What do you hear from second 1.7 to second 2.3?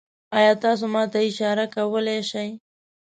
کولی